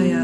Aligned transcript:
Yeah. 0.00 0.21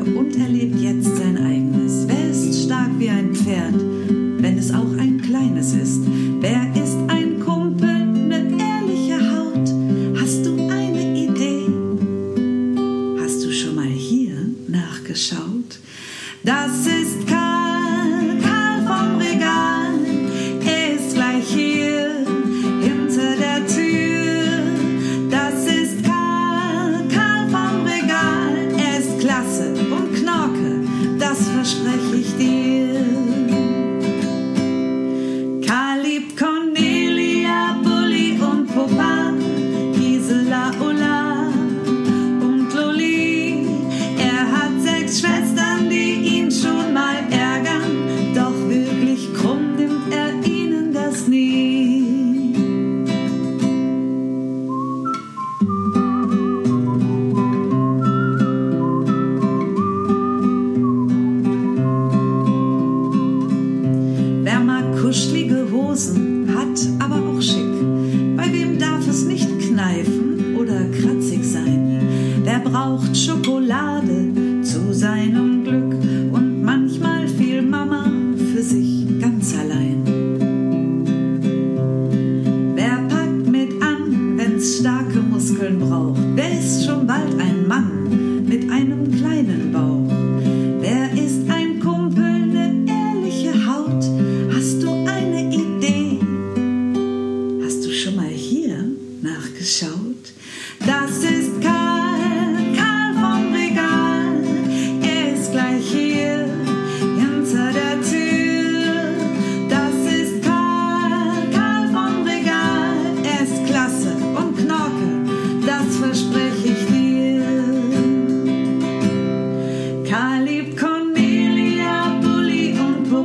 das 31.38 31.48
verspreche 31.48 32.16
ich 32.16 32.36
dir. 32.36 33.17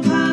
people 0.02 0.12
power. 0.12 0.33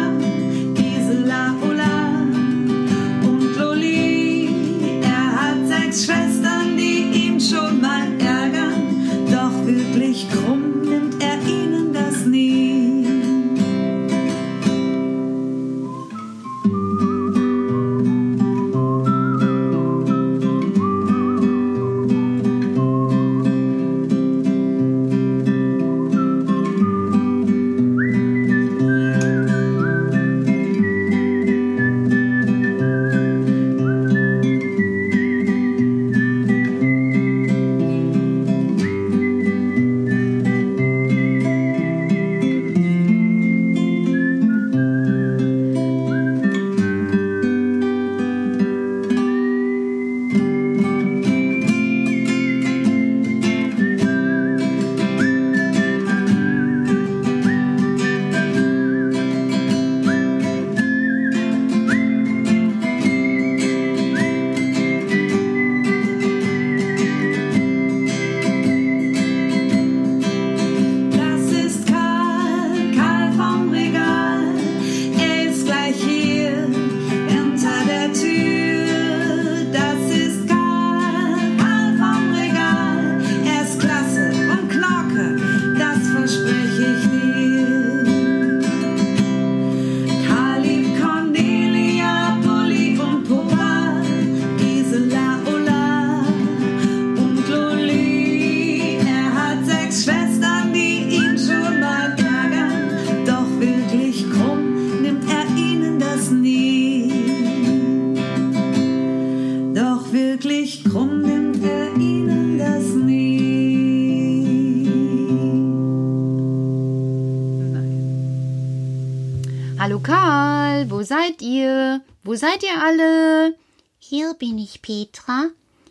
Wo 122.31 122.37
seid 122.37 122.63
ihr 122.63 122.81
alle? 122.81 123.57
Hier 123.99 124.35
bin 124.35 124.57
ich, 124.57 124.83
Petra. 124.83 125.49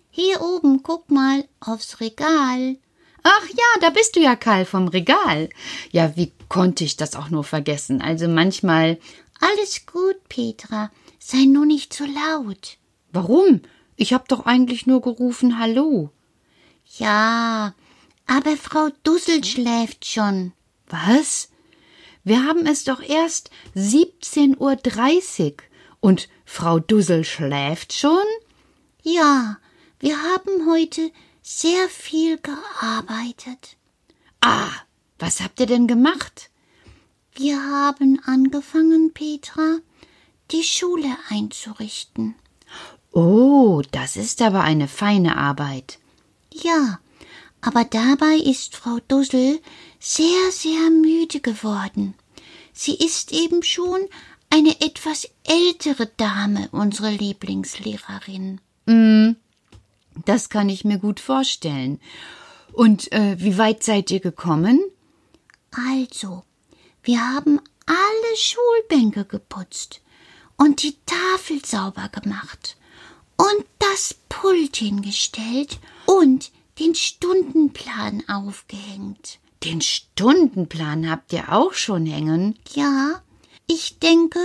Hier 0.10 0.40
oben, 0.40 0.84
guck 0.84 1.12
mal, 1.12 1.44
aufs 1.60 2.00
Regal. 2.00 2.78
Ach 3.24 3.50
ja, 3.50 3.82
da 3.82 3.90
bist 3.90 4.16
du 4.16 4.22
ja, 4.22 4.38
Karl, 4.38 4.64
vom 4.64 4.88
Regal. 4.88 5.50
Ja, 5.92 6.16
wie 6.16 6.32
konnte 6.48 6.86
ich 6.86 6.96
das 6.96 7.18
auch 7.18 7.30
nur 7.30 7.44
vergessen? 7.44 8.02
Also 8.02 8.30
manchmal. 8.30 9.00
Alles 9.42 9.86
gut, 9.86 10.16
Petra. 10.30 10.92
Sei 11.20 11.44
nur 11.44 11.66
nicht 11.66 11.94
so 11.94 12.06
laut. 12.06 12.78
Warum? 13.12 13.62
Ich 13.98 14.14
hab 14.14 14.30
doch 14.30 14.46
eigentlich 14.46 14.88
nur 14.88 15.02
gerufen 15.02 15.60
Hallo. 15.60 16.10
Ja, 17.00 17.76
aber 18.28 18.56
Frau 18.56 18.88
Dussel 19.04 19.44
schläft 19.44 20.06
schon. 20.06 20.54
Was? 20.88 21.50
Wir 22.24 22.46
haben 22.46 22.66
es 22.66 22.86
doch 22.86 23.02
erst 23.02 23.52
17.30 23.76 24.58
Uhr. 25.52 25.69
Und 26.00 26.30
Frau 26.46 26.80
Dussel 26.80 27.24
schläft 27.24 27.94
schon? 27.94 28.26
Ja, 29.02 29.58
wir 30.00 30.22
haben 30.22 30.70
heute 30.70 31.12
sehr 31.42 31.90
viel 31.90 32.38
gearbeitet. 32.38 33.78
Ah, 34.42 34.72
was 35.18 35.42
habt 35.42 35.60
ihr 35.60 35.66
denn 35.66 35.88
gemacht? 35.88 36.50
Wir 37.34 37.62
haben 37.62 38.20
angefangen, 38.26 39.14
Petra, 39.14 39.80
die 40.52 40.64
Schule 40.64 41.16
einzurichten. 41.30 42.36
Oh, 43.12 43.82
das 43.92 44.16
ist 44.16 44.42
aber 44.42 44.62
eine 44.62 44.88
feine 44.88 45.38
Arbeit. 45.38 46.00
Ja, 46.52 47.00
aber 47.62 47.84
dabei 47.84 48.36
ist 48.36 48.76
Frau 48.76 49.00
Dussel 49.08 49.60
sehr, 50.00 50.52
sehr 50.52 50.90
müde 50.90 51.40
geworden. 51.40 52.14
Sie 52.74 52.96
ist 52.96 53.34
eben 53.34 53.64
schon 53.64 54.00
eine 54.50 54.82
etwas 54.82 55.30
ältere 55.44 56.08
Dame, 56.18 56.70
unsere 56.72 57.12
Lieblingslehrerin. 57.12 58.60
Mm, 58.86 59.32
das 60.26 60.50
kann 60.50 60.70
ich 60.70 60.86
mir 60.86 60.98
gut 60.98 61.20
vorstellen. 61.20 62.00
Und 62.74 63.12
äh, 63.12 63.40
wie 63.40 63.58
weit 63.58 63.84
seid 63.84 64.12
ihr 64.12 64.20
gekommen? 64.20 64.82
Also, 65.72 66.44
wir 67.04 67.20
haben 67.22 67.60
alle 67.86 68.38
Schulbänke 68.38 69.26
geputzt 69.26 70.02
und 70.58 70.84
die 70.84 70.96
Tafel 71.06 71.64
sauber 71.66 72.10
gemacht 72.10 72.78
und 73.38 73.66
das 73.80 74.16
Pult 74.28 74.76
hingestellt 74.76 75.80
und 76.06 76.52
den 76.80 76.96
Stundenplan 76.96 78.24
aufgehängt. 78.28 79.40
Den 79.64 79.82
Stundenplan 79.82 81.10
habt 81.10 81.34
ihr 81.34 81.52
auch 81.52 81.74
schon 81.74 82.06
hängen? 82.06 82.58
Ja, 82.74 83.22
ich 83.70 84.00
denke, 84.00 84.40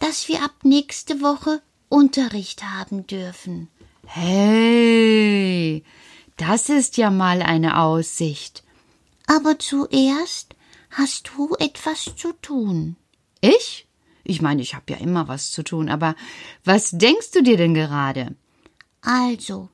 dass 0.00 0.28
wir 0.28 0.42
ab 0.42 0.52
nächste 0.62 1.22
Woche 1.22 1.62
Unterricht 1.88 2.64
haben 2.64 3.06
dürfen. 3.06 3.68
Hey, 4.06 5.84
das 6.36 6.68
ist 6.68 6.96
ja 6.96 7.10
mal 7.10 7.42
eine 7.42 7.78
Aussicht. 7.80 8.64
Aber 9.26 9.58
zuerst 9.58 10.54
hast 10.90 11.30
du 11.36 11.54
etwas 11.58 12.14
zu 12.16 12.32
tun. 12.42 12.96
Ich? 13.40 13.86
Ich 14.24 14.42
meine, 14.42 14.62
ich 14.62 14.74
habe 14.74 14.92
ja 14.92 14.98
immer 14.98 15.28
was 15.28 15.52
zu 15.52 15.62
tun, 15.62 15.88
aber 15.88 16.16
was 16.64 16.90
denkst 16.90 17.30
du 17.30 17.42
dir 17.42 17.56
denn 17.56 17.74
gerade? 17.74 18.34
Also, 19.00 19.68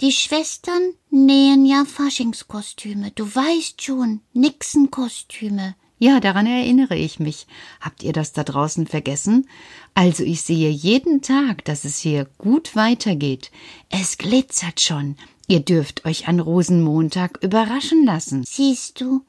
die 0.00 0.12
Schwestern 0.12 0.92
nähen 1.10 1.66
ja 1.66 1.84
Faschingskostüme. 1.84 3.10
Du 3.12 3.24
weißt 3.26 3.82
schon, 3.82 4.20
Nixenkostüme. 4.32 5.74
Ja, 5.98 6.20
daran 6.20 6.46
erinnere 6.46 6.96
ich 6.96 7.20
mich. 7.20 7.46
Habt 7.80 8.02
ihr 8.02 8.12
das 8.12 8.32
da 8.32 8.44
draußen 8.44 8.86
vergessen? 8.86 9.48
Also 9.94 10.24
ich 10.24 10.42
sehe 10.42 10.68
jeden 10.68 11.22
Tag, 11.22 11.64
dass 11.64 11.84
es 11.84 11.98
hier 11.98 12.26
gut 12.36 12.76
weitergeht. 12.76 13.50
Es 13.88 14.18
glitzert 14.18 14.80
schon. 14.80 15.16
Ihr 15.48 15.60
dürft 15.60 16.04
euch 16.04 16.28
an 16.28 16.40
Rosenmontag 16.40 17.42
überraschen 17.42 18.04
lassen. 18.04 18.44
Siehst 18.44 19.00
du? 19.00 19.22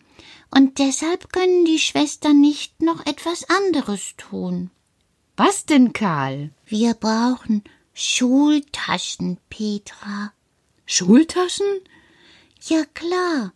Und 0.49 0.79
deshalb 0.79 1.31
können 1.31 1.65
die 1.65 1.79
Schwestern 1.79 2.41
nicht 2.41 2.81
noch 2.81 3.05
etwas 3.05 3.45
anderes 3.49 4.15
tun. 4.17 4.71
Was 5.37 5.65
denn, 5.65 5.93
Karl? 5.93 6.49
Wir 6.65 6.95
brauchen 6.95 7.63
Schultaschen, 7.93 9.37
Petra. 9.49 10.33
Schultaschen? 10.85 11.67
Ja 12.67 12.83
klar, 12.93 13.53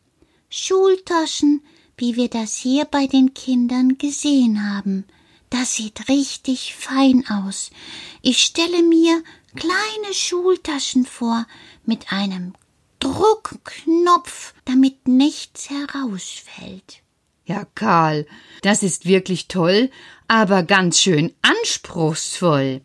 Schultaschen, 0.50 1.62
wie 2.02 2.16
wir 2.16 2.28
das 2.28 2.56
hier 2.58 2.86
bei 2.86 3.06
den 3.06 3.34
Kindern 3.34 4.00
gesehen 4.00 4.70
haben. 4.74 5.06
Das 5.52 5.76
sieht 5.76 6.10
richtig 6.10 6.76
fein 6.76 7.24
aus. 7.30 7.70
Ich 8.22 8.42
stelle 8.42 8.82
mir 8.82 9.24
kleine 9.56 10.14
Schultaschen 10.14 11.06
vor 11.06 11.46
mit 11.86 12.12
einem 12.12 12.54
Druckknopf, 13.00 14.54
damit 14.66 15.08
nichts 15.08 15.70
herausfällt. 15.70 17.02
Ja, 17.46 17.66
Karl, 17.76 18.26
das 18.62 18.82
ist 18.82 19.06
wirklich 19.06 19.48
toll, 19.48 19.92
aber 20.28 20.64
ganz 20.64 21.00
schön 21.00 21.34
anspruchsvoll. 21.42 22.82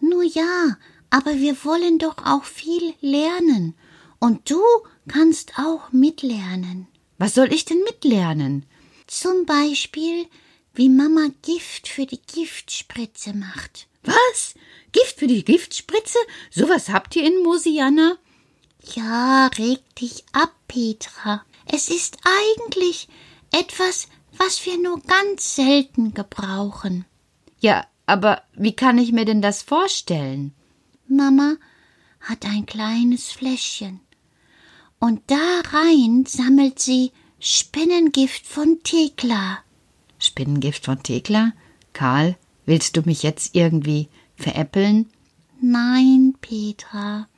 Nu 0.00 0.20
ja, 0.20 0.76
aber 1.10 1.36
wir 1.36 1.64
wollen 1.64 1.98
doch 1.98 2.18
auch 2.18 2.44
viel 2.44 2.94
lernen. 3.00 3.74
Und 4.18 4.50
du 4.50 4.60
kannst 5.08 5.58
auch 5.58 5.92
mitlernen. 5.92 6.88
Was 7.18 7.34
soll 7.34 7.52
ich 7.52 7.64
denn 7.64 7.82
mitlernen? 7.84 8.66
Zum 9.06 9.46
Beispiel, 9.46 10.26
wie 10.74 10.88
Mama 10.88 11.28
Gift 11.42 11.88
für 11.88 12.06
die 12.06 12.20
Giftspritze 12.20 13.32
macht. 13.34 13.86
Was? 14.02 14.54
Gift 14.92 15.18
für 15.18 15.26
die 15.26 15.44
Giftspritze? 15.44 16.18
Sowas 16.50 16.88
habt 16.88 17.16
ihr 17.16 17.24
in 17.24 17.42
Mosiana? 17.42 18.16
Ja, 18.94 19.46
reg 19.58 19.80
dich 19.94 20.24
ab, 20.32 20.52
Petra. 20.68 21.44
Es 21.66 21.88
ist 21.88 22.18
eigentlich 22.24 23.08
etwas, 23.50 24.08
was 24.36 24.64
wir 24.66 24.78
nur 24.78 25.00
ganz 25.00 25.56
selten 25.56 26.12
gebrauchen. 26.12 27.04
Ja, 27.60 27.86
aber 28.06 28.42
wie 28.54 28.74
kann 28.74 28.98
ich 28.98 29.12
mir 29.12 29.24
denn 29.24 29.40
das 29.40 29.62
vorstellen? 29.62 30.54
Mama 31.06 31.56
hat 32.20 32.44
ein 32.44 32.66
kleines 32.66 33.30
Fläschchen. 33.32 34.00
Und 35.04 35.20
da 35.26 35.60
rein 35.70 36.24
sammelt 36.26 36.78
sie 36.78 37.12
Spinnengift 37.38 38.46
von 38.46 38.82
Thekla. 38.84 39.58
Spinnengift 40.18 40.86
von 40.86 41.02
Thekla? 41.02 41.52
Karl, 41.92 42.38
willst 42.64 42.96
du 42.96 43.02
mich 43.02 43.22
jetzt 43.22 43.54
irgendwie 43.54 44.08
veräppeln? 44.36 45.10
Nein, 45.60 46.34
Petra. 46.40 47.28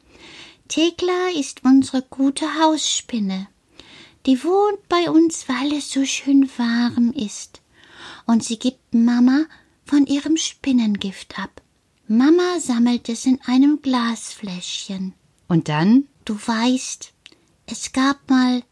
Thekla 0.69 1.31
ist 1.37 1.65
unsere 1.65 2.03
gute 2.03 2.47
Hausspinne. 2.61 3.49
Die 4.27 4.45
wohnt 4.45 4.89
bei 4.89 5.11
uns, 5.11 5.49
weil 5.49 5.73
es 5.73 5.91
so 5.91 6.05
schön 6.05 6.49
warm 6.59 7.11
ist. 7.17 7.63
Und 8.27 8.45
sie 8.45 8.61
gibt 8.61 8.95
Mama 8.95 9.47
von 9.85 10.07
ihrem 10.07 10.37
Spinnengift 10.37 11.37
ab. 11.37 11.61
Mama 12.07 12.61
sammelt 12.61 13.09
es 13.09 13.27
in 13.27 13.41
einem 13.45 13.83
Glasfläschchen. 13.83 15.15
Und 15.49 15.69
dann? 15.69 16.05
Du 16.25 16.37
weißt, 16.37 17.13
es 17.67 17.93
gab 17.93 18.29
mal 18.31 18.63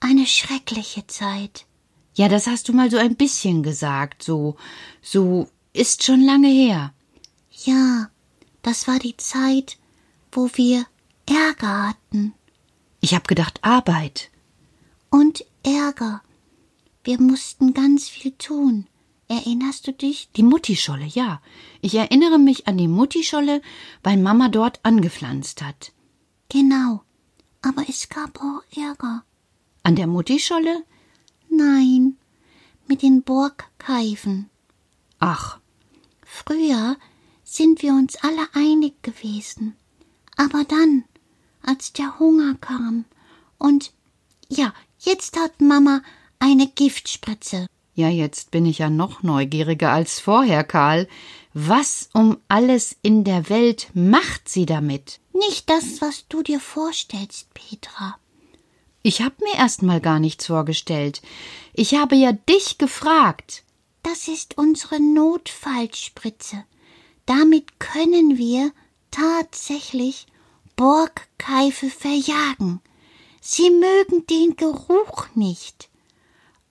eine 0.00 0.26
schreckliche 0.26 1.06
Zeit. 1.06 1.66
Ja, 2.14 2.28
das 2.28 2.46
hast 2.46 2.68
du 2.68 2.72
mal 2.72 2.90
so 2.90 2.96
ein 2.96 3.16
bisschen 3.16 3.62
gesagt, 3.62 4.22
so, 4.22 4.56
so 5.00 5.48
ist 5.72 6.02
schon 6.02 6.20
lange 6.20 6.48
her. 6.48 6.92
Ja, 7.50 8.10
das 8.62 8.88
war 8.88 8.98
die 8.98 9.16
Zeit, 9.16 9.78
wo 10.32 10.50
wir 10.54 10.84
Ärger 11.26 11.88
hatten. 11.88 12.34
Ich 13.00 13.14
hab 13.14 13.28
gedacht 13.28 13.60
Arbeit. 13.62 14.30
Und 15.10 15.44
Ärger. 15.62 16.22
Wir 17.04 17.20
mussten 17.20 17.72
ganz 17.72 18.08
viel 18.08 18.32
tun. 18.32 18.86
Erinnerst 19.28 19.86
du 19.86 19.92
dich? 19.92 20.30
Die 20.36 20.42
Muttischolle, 20.42 21.04
ja. 21.04 21.40
Ich 21.80 21.94
erinnere 21.94 22.38
mich 22.38 22.66
an 22.66 22.78
die 22.78 22.88
Muttischolle, 22.88 23.62
weil 24.02 24.16
Mama 24.16 24.48
dort 24.48 24.80
angepflanzt 24.84 25.62
hat. 25.62 25.92
Genau. 26.48 27.02
Aber 27.62 27.84
es 27.88 28.08
gab 28.08 28.40
auch 28.40 28.62
Ärger. 28.76 29.24
An 29.82 29.96
der 29.96 30.06
Muttischolle? 30.06 30.84
Nein, 31.50 32.16
mit 32.86 33.02
den 33.02 33.22
Borgkeifen. 33.22 34.50
Ach. 35.18 35.58
Früher 36.24 36.96
sind 37.42 37.82
wir 37.82 37.92
uns 37.92 38.16
alle 38.16 38.46
einig 38.52 39.02
gewesen. 39.02 39.76
Aber 40.36 40.64
dann, 40.64 41.04
als 41.62 41.92
der 41.92 42.18
Hunger 42.18 42.54
kam 42.60 43.04
und 43.58 43.92
ja, 44.48 44.72
jetzt 44.98 45.36
hat 45.38 45.60
Mama 45.60 46.02
eine 46.38 46.68
Giftspritze. 46.68 47.66
Ja, 47.94 48.08
jetzt 48.08 48.52
bin 48.52 48.64
ich 48.64 48.78
ja 48.78 48.90
noch 48.90 49.22
neugieriger 49.22 49.90
als 49.90 50.20
vorher, 50.20 50.62
Karl. 50.62 51.08
Was 51.60 52.08
um 52.12 52.38
alles 52.46 52.94
in 53.02 53.24
der 53.24 53.48
Welt 53.48 53.88
macht 53.92 54.48
sie 54.48 54.64
damit? 54.64 55.18
Nicht 55.32 55.68
das, 55.68 56.00
was 56.00 56.28
du 56.28 56.44
dir 56.44 56.60
vorstellst, 56.60 57.52
Petra. 57.52 58.16
Ich 59.02 59.22
hab 59.22 59.40
mir 59.40 59.56
erst 59.56 59.82
mal 59.82 60.00
gar 60.00 60.20
nichts 60.20 60.46
vorgestellt. 60.46 61.20
Ich 61.74 61.96
habe 61.96 62.14
ja 62.14 62.30
dich 62.30 62.78
gefragt. 62.78 63.64
Das 64.04 64.28
ist 64.28 64.56
unsere 64.56 65.00
Notfallspritze. 65.00 66.62
Damit 67.26 67.80
können 67.80 68.38
wir 68.38 68.70
tatsächlich 69.10 70.28
Borgkeife 70.76 71.90
verjagen. 71.90 72.80
Sie 73.40 73.70
mögen 73.70 74.24
den 74.28 74.54
Geruch 74.54 75.26
nicht. 75.34 75.88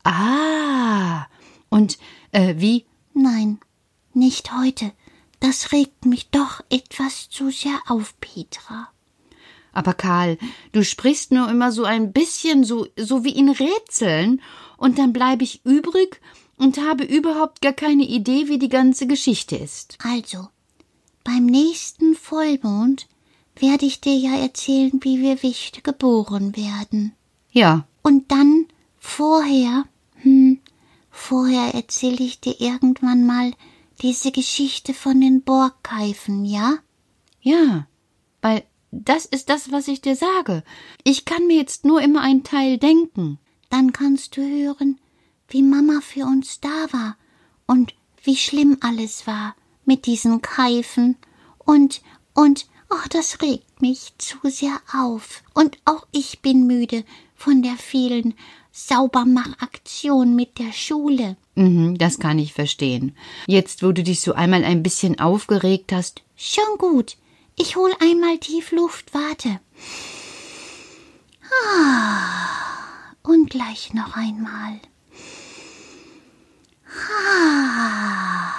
Ah. 0.05 1.25
Und 1.67 1.97
äh, 2.31 2.55
wie? 2.57 2.85
Nein, 3.13 3.59
nicht 4.17 4.51
heute. 4.53 4.91
Das 5.39 5.71
regt 5.71 6.05
mich 6.05 6.29
doch 6.29 6.61
etwas 6.69 7.29
zu 7.29 7.51
sehr 7.51 7.79
auf, 7.87 8.19
Petra. 8.19 8.89
Aber 9.71 9.93
Karl, 9.93 10.37
du 10.71 10.83
sprichst 10.83 11.31
nur 11.31 11.49
immer 11.49 11.71
so 11.71 11.83
ein 11.85 12.11
bisschen 12.11 12.63
so, 12.63 12.87
so 12.97 13.23
wie 13.23 13.37
in 13.37 13.49
Rätseln, 13.49 14.41
und 14.77 14.97
dann 14.97 15.13
bleibe 15.13 15.43
ich 15.43 15.65
übrig 15.65 16.19
und 16.57 16.79
habe 16.79 17.03
überhaupt 17.03 17.61
gar 17.61 17.73
keine 17.73 18.03
Idee, 18.03 18.47
wie 18.47 18.59
die 18.59 18.69
ganze 18.69 19.07
Geschichte 19.07 19.55
ist. 19.55 19.97
Also, 20.03 20.47
beim 21.23 21.45
nächsten 21.45 22.15
Vollmond 22.15 23.07
werde 23.55 23.85
ich 23.85 24.01
dir 24.01 24.15
ja 24.15 24.35
erzählen, 24.37 24.99
wie 25.01 25.21
wir 25.21 25.43
Wichte 25.43 25.81
geboren 25.81 26.55
werden. 26.55 27.13
Ja, 27.51 27.87
Und 28.01 28.31
dann 28.31 28.65
vorher, 28.99 29.85
hm, 30.21 30.59
vorher 31.09 31.73
erzähle 31.73 32.23
ich 32.23 32.39
dir 32.39 32.59
irgendwann 32.59 33.25
mal 33.25 33.51
diese 34.01 34.31
Geschichte 34.31 34.93
von 34.93 35.19
den 35.19 35.41
Borgkeifen, 35.43 36.45
ja? 36.45 36.77
ja, 37.41 37.87
weil 38.41 38.63
das 38.91 39.25
ist 39.25 39.49
das, 39.49 39.71
was 39.71 39.87
ich 39.87 40.01
dir 40.01 40.15
sage. 40.15 40.63
Ich 41.03 41.25
kann 41.25 41.47
mir 41.47 41.57
jetzt 41.57 41.85
nur 41.85 42.01
immer 42.01 42.21
einen 42.21 42.43
Teil 42.43 42.77
denken. 42.77 43.39
Dann 43.69 43.93
kannst 43.93 44.37
du 44.37 44.41
hören, 44.41 44.99
wie 45.49 45.63
Mama 45.63 46.01
für 46.01 46.25
uns 46.25 46.59
da 46.59 46.87
war 46.91 47.17
und 47.65 47.93
wie 48.23 48.37
schlimm 48.37 48.77
alles 48.81 49.27
war 49.27 49.55
mit 49.85 50.05
diesen 50.05 50.41
Keifen 50.41 51.17
und 51.59 52.01
und 52.33 52.67
oh, 52.89 53.07
das 53.09 53.41
regt 53.41 53.81
mich 53.81 54.13
zu 54.17 54.37
sehr 54.43 54.79
auf 54.93 55.43
und 55.53 55.77
auch 55.85 56.05
ich 56.11 56.41
bin 56.41 56.67
müde 56.67 57.03
von 57.35 57.61
der 57.61 57.77
vielen 57.77 58.35
Saubermachaktion 58.77 60.35
mit 60.35 60.59
der 60.59 60.71
Schule. 60.71 61.35
Mhm, 61.55 61.97
das 61.97 62.19
kann 62.19 62.37
ich 62.37 62.53
verstehen. 62.53 63.15
Jetzt, 63.47 63.81
wo 63.81 63.91
du 63.91 64.03
dich 64.03 64.21
so 64.21 64.33
einmal 64.33 64.63
ein 64.63 64.83
bisschen 64.83 65.19
aufgeregt 65.19 65.91
hast, 65.91 66.21
Schon 66.39 66.77
gut. 66.77 67.17
Ich 67.55 67.75
hol 67.75 67.91
einmal 67.99 68.37
tief 68.37 68.71
Luft, 68.71 69.15
warte. 69.15 69.59
Ah, 71.73 73.15
und 73.23 73.49
gleich 73.49 73.95
noch 73.95 74.15
einmal. 74.15 74.79
Ah. 77.11 78.53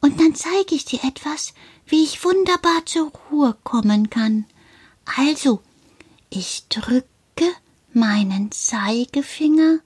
Und 0.00 0.18
dann 0.18 0.34
zeige 0.34 0.74
ich 0.74 0.86
dir 0.86 1.04
etwas, 1.04 1.52
wie 1.86 2.02
ich 2.02 2.24
wunderbar 2.24 2.86
zur 2.86 3.12
Ruhe 3.30 3.54
kommen 3.62 4.08
kann. 4.08 4.46
Also, 5.04 5.60
ich 6.30 6.64
drücke 6.70 7.11
meinen 7.94 8.50
Zeigefinger 8.52 9.78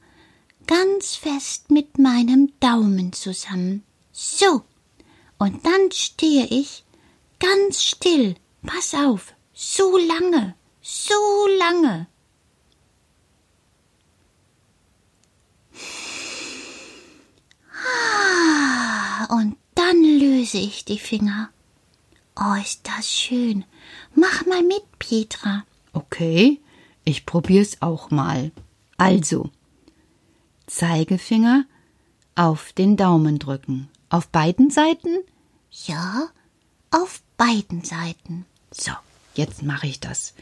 ganz 0.66 1.16
fest 1.16 1.70
mit 1.70 1.98
meinem 1.98 2.52
Daumen 2.60 3.12
zusammen. 3.12 3.82
So. 4.12 4.62
Und 5.38 5.64
dann 5.66 5.90
stehe 5.92 6.46
ich 6.46 6.84
ganz 7.38 7.82
still. 7.82 8.36
Pass 8.64 8.94
auf. 8.94 9.34
So 9.52 9.96
lange. 9.98 10.54
So 10.82 11.14
lange. 11.58 12.06
Ah, 17.72 19.26
Und 19.34 19.56
dann 19.74 20.02
löse 20.02 20.58
ich 20.58 20.84
die 20.84 20.98
Finger. 20.98 21.50
Oh, 22.38 22.54
ist 22.60 22.80
das 22.84 23.10
schön. 23.10 23.64
Mach 24.14 24.44
mal 24.46 24.62
mit, 24.62 24.82
Petra. 24.98 25.64
okay, 25.92 26.60
ich 27.06 27.24
probier's 27.24 27.80
auch 27.80 28.10
mal. 28.10 28.50
Also, 28.98 29.50
Zeigefinger 30.66 31.64
auf 32.34 32.72
den 32.72 32.96
Daumen 32.96 33.38
drücken. 33.38 33.88
Auf 34.10 34.28
beiden 34.28 34.70
Seiten? 34.70 35.16
Ja, 35.70 36.28
auf 36.90 37.22
beiden 37.36 37.84
Seiten. 37.84 38.44
So, 38.72 38.92
jetzt 39.34 39.62
mache 39.62 39.86
ich 39.86 40.00
das. 40.00 40.34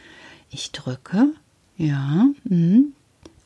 Ich 0.50 0.72
drücke. 0.72 1.34
Ja. 1.76 2.28
Mhm. 2.44 2.94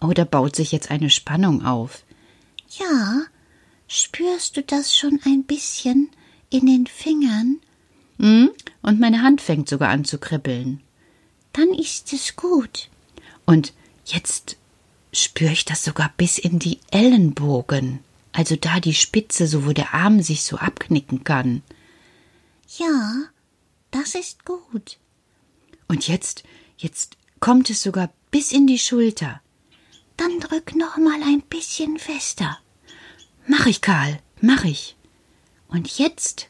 Oh, 0.00 0.12
da 0.12 0.24
baut 0.24 0.54
sich 0.54 0.70
jetzt 0.70 0.90
eine 0.90 1.10
Spannung 1.10 1.64
auf. 1.64 2.04
Ja, 2.78 3.22
spürst 3.88 4.56
du 4.56 4.62
das 4.62 4.96
schon 4.96 5.18
ein 5.24 5.42
bisschen 5.42 6.10
in 6.50 6.66
den 6.66 6.86
Fingern? 6.86 7.58
Mhm. 8.18 8.50
Und 8.82 9.00
meine 9.00 9.22
Hand 9.22 9.40
fängt 9.40 9.68
sogar 9.68 9.88
an 9.88 10.04
zu 10.04 10.18
kribbeln. 10.18 10.82
Dann 11.52 11.70
ist 11.70 12.12
es 12.12 12.36
gut. 12.36 12.88
Und 13.48 13.72
jetzt 14.04 14.58
spüre 15.10 15.52
ich 15.52 15.64
das 15.64 15.82
sogar 15.82 16.12
bis 16.18 16.36
in 16.36 16.58
die 16.58 16.80
Ellenbogen. 16.90 18.00
Also 18.30 18.56
da 18.56 18.78
die 18.78 18.92
Spitze, 18.92 19.46
so 19.46 19.64
wo 19.64 19.72
der 19.72 19.94
Arm 19.94 20.20
sich 20.20 20.42
so 20.42 20.58
abknicken 20.58 21.24
kann. 21.24 21.62
Ja, 22.76 23.22
das 23.90 24.14
ist 24.14 24.44
gut. 24.44 24.98
Und 25.86 26.08
jetzt, 26.08 26.42
jetzt 26.76 27.16
kommt 27.40 27.70
es 27.70 27.82
sogar 27.82 28.12
bis 28.30 28.52
in 28.52 28.66
die 28.66 28.78
Schulter. 28.78 29.40
Dann 30.18 30.40
drück 30.40 30.76
noch 30.76 30.98
mal 30.98 31.22
ein 31.22 31.40
bisschen 31.40 31.98
fester. 31.98 32.58
Mach 33.46 33.64
ich, 33.64 33.80
Karl, 33.80 34.20
mach 34.42 34.64
ich. 34.64 34.94
Und 35.68 35.96
jetzt 35.96 36.48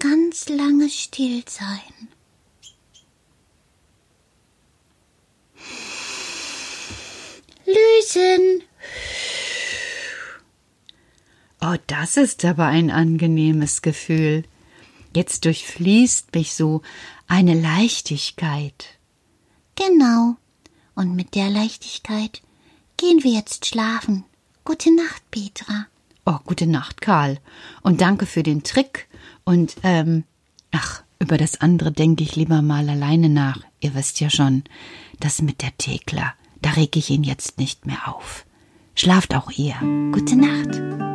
ganz 0.00 0.48
lange 0.48 0.90
still 0.90 1.44
sein. 1.46 2.08
Lösen. 7.66 8.62
Oh, 11.60 11.76
das 11.86 12.16
ist 12.16 12.44
aber 12.44 12.66
ein 12.66 12.90
angenehmes 12.90 13.82
Gefühl. 13.82 14.44
Jetzt 15.14 15.44
durchfließt 15.44 16.34
mich 16.34 16.54
so 16.54 16.82
eine 17.28 17.54
Leichtigkeit. 17.54 18.98
Genau. 19.76 20.36
Und 20.94 21.14
mit 21.14 21.34
der 21.34 21.50
Leichtigkeit 21.50 22.42
gehen 22.96 23.22
wir 23.22 23.32
jetzt 23.32 23.66
schlafen. 23.66 24.24
Gute 24.64 24.94
Nacht, 24.94 25.22
Petra. 25.30 25.86
Oh, 26.24 26.38
gute 26.44 26.66
Nacht, 26.66 27.00
Karl. 27.00 27.38
Und 27.82 28.00
danke 28.00 28.26
für 28.26 28.42
den 28.42 28.62
Trick. 28.62 29.08
Und, 29.44 29.76
ähm, 29.82 30.24
ach, 30.70 31.02
über 31.22 31.38
das 31.38 31.60
andere 31.60 31.92
denke 31.92 32.24
ich 32.24 32.34
lieber 32.34 32.62
mal 32.62 32.88
alleine 32.88 33.28
nach. 33.28 33.60
Ihr 33.80 33.94
wisst 33.94 34.20
ja 34.20 34.28
schon, 34.28 34.64
das 35.20 35.40
mit 35.40 35.62
der 35.62 35.70
Thekla, 35.78 36.34
da 36.60 36.70
reg 36.70 36.96
ich 36.96 37.10
ihn 37.10 37.22
jetzt 37.22 37.58
nicht 37.58 37.86
mehr 37.86 38.08
auf. 38.08 38.44
Schlaft 38.96 39.34
auch 39.34 39.50
ihr. 39.52 39.76
Gute 40.12 40.36
Nacht. 40.36 41.11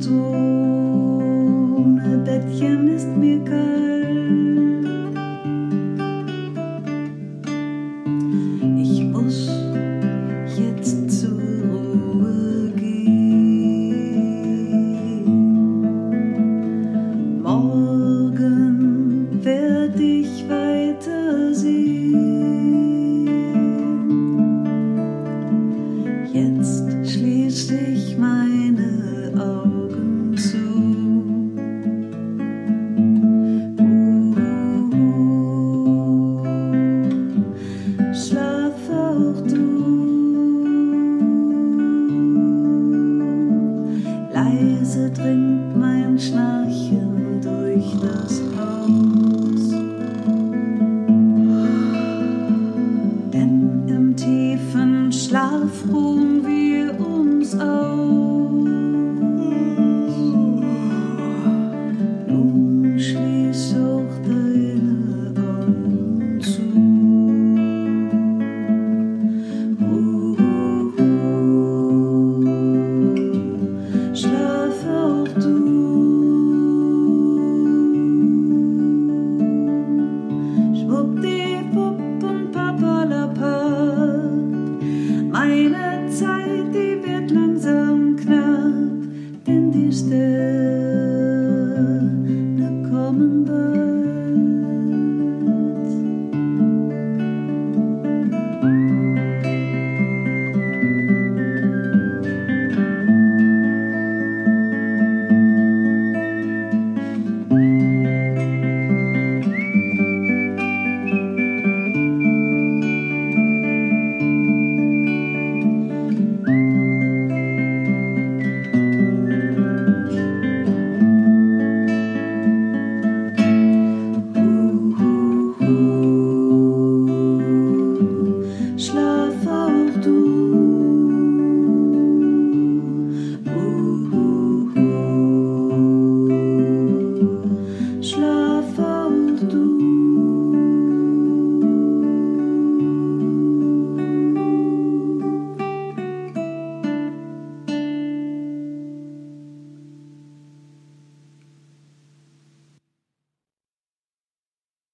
Und 0.00 0.08
ohne 1.92 2.18
Bettchen 2.24 2.88
ist 2.88 3.08
mir 3.08 3.44
kalt. 3.44 3.79